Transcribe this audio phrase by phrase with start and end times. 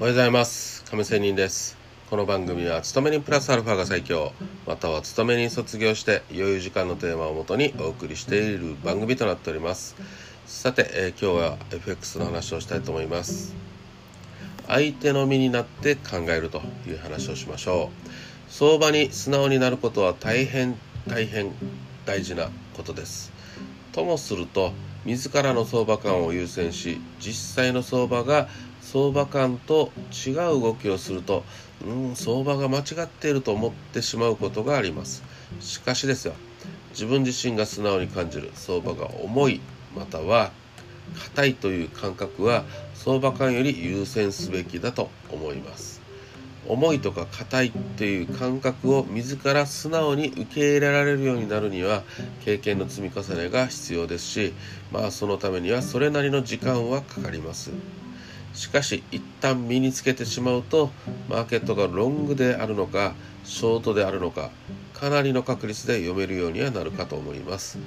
[0.00, 0.84] おはようございます。
[0.84, 1.76] 亀仙人です。
[2.08, 4.32] この番組は勤め人プラスアルファが最強。
[4.64, 9.96] または勤め人卒業して余裕時間のテーマをもとにお送りしている番組となっております。
[10.46, 13.56] さて、えー、今日は FX の話をしたいと思います。
[14.68, 18.08] 相手の身になって考えるという話をしましょう。
[18.52, 20.76] 相場に素直になることは大変
[21.08, 21.50] 大変
[22.06, 23.32] 大事なことです。
[23.90, 24.72] ともすると
[25.04, 28.48] 自らの相場感を優先し実際の相場が
[28.90, 29.92] 相場感と
[30.26, 31.44] 違う動きをすると
[31.86, 35.22] うん相場が間違っていると思ってしまうことがあります。
[35.60, 36.32] しかしですよ
[36.92, 39.60] 自分自身が素直に感じる相場が重い
[39.94, 40.52] または
[41.34, 42.64] 硬いという感覚は
[42.94, 46.00] 相場感より優先すべきだと思います。
[46.66, 52.04] 重いとか硬いという感覚を自ら素直に受け入れられるようになるには
[52.44, 54.54] 経験の積み重ねが必要ですし
[54.92, 57.70] まあそのためにはそれなりの時間はかかります。
[58.58, 60.90] しかし一旦身につけてしまうと
[61.28, 63.14] マーケットがロングであるのか
[63.44, 64.50] ショートであるのか
[64.94, 67.78] かなりの確率で読めるようにはなるかと思います。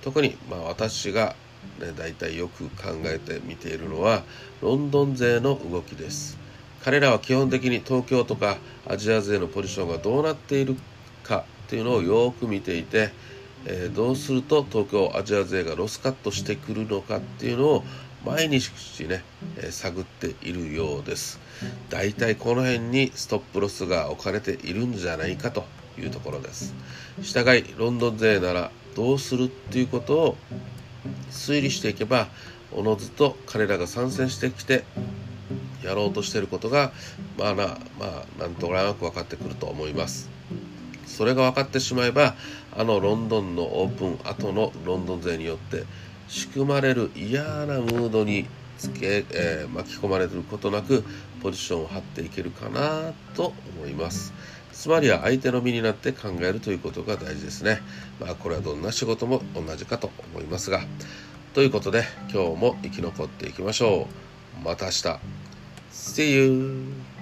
[0.00, 1.36] 特にまあ私が
[1.78, 4.22] ね、大体よく考えてみているのは
[4.62, 6.38] ロンドン勢の動きです。
[6.82, 10.76] 彼らは基本的に東京とかアジア勢のポジションがどうなっている
[11.22, 13.10] かっていうのをよく見ていて、
[13.66, 17.84] えー、どうすると東京アジア勢がロスカットしてくるのかっていうのを
[18.24, 18.70] 毎日
[19.06, 19.22] ね、
[19.58, 21.38] えー、探っているようです。
[21.90, 25.64] だいたいこの辺にストップロスが置かれているんじゃないかと
[25.98, 26.74] いうところです。
[27.22, 30.36] 従いロンドン勢ならどうするっていうことを
[31.30, 32.28] 推理していけば
[32.72, 34.84] おのずと彼らが参戦してきて
[35.82, 36.92] やろうとしてることが
[37.38, 37.76] まあなま
[38.38, 40.33] あなんとなく分かってくると思います。
[41.06, 42.34] それが分かってしまえば
[42.76, 45.84] あのロンドンのオープン後のロンドン勢によって
[46.28, 48.46] 仕組まれる嫌なムードに
[48.78, 51.04] つけ、えー、巻き込まれることなく
[51.42, 54.32] ポジションを張っていけるかなと思います。
[54.72, 57.80] つまりは相手の身になって考えるということが大事ですね。
[58.20, 60.82] まあこれはどんな仕事も同じかと思いますが。
[61.54, 62.02] ということで
[62.32, 64.08] 今日も生き残っていきましょ
[64.62, 64.64] う。
[64.64, 65.18] また明日。
[65.92, 67.13] See you!